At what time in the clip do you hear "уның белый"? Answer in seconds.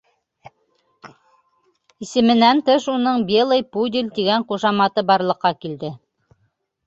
2.95-3.63